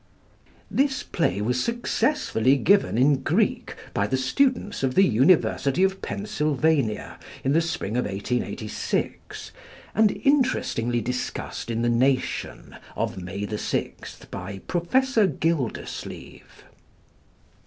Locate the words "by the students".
3.93-4.81